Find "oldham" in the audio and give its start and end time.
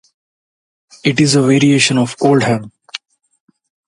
2.21-2.71